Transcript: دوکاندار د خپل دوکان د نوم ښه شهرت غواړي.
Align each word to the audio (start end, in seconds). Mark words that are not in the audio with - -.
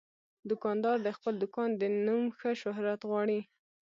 دوکاندار 0.49 0.97
د 1.03 1.07
خپل 1.17 1.33
دوکان 1.43 1.69
د 1.81 1.83
نوم 2.05 2.23
ښه 2.37 2.51
شهرت 2.61 3.01
غواړي. 3.09 3.39